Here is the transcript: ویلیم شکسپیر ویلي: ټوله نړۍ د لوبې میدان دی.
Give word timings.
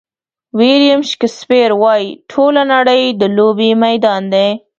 ویلیم 0.57 1.01
شکسپیر 1.09 1.69
ویلي: 1.81 2.09
ټوله 2.29 2.63
نړۍ 2.73 3.03
د 3.19 3.21
لوبې 3.37 3.69
میدان 3.83 4.21
دی. 4.33 4.47